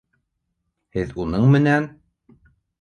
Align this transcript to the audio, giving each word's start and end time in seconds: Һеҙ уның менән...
Һеҙ 0.97 1.13
уның 1.25 1.47
менән... 1.53 1.89